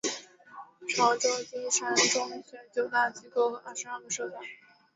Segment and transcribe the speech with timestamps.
[0.95, 4.41] 潮州金山中学九大机构和二十二个社团。